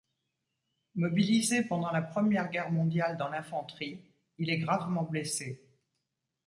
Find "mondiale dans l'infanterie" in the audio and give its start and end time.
2.71-4.01